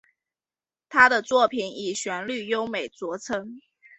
[0.89, 3.59] 他的作品以旋律优美着称。